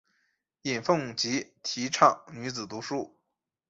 [0.63, 3.15] 尹奉吉提倡女子读书。